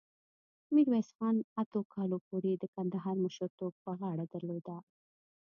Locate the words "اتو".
1.61-1.79